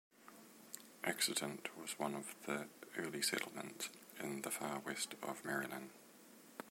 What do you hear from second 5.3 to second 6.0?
Maryland.